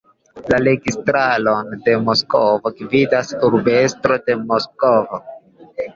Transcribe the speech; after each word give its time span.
La 0.51 0.57
Registaron 0.67 1.69
de 1.83 1.95
Moskvo 2.07 2.71
gvidas 2.79 3.35
Urbestro 3.51 4.19
de 4.29 4.37
Moskvo. 4.53 5.25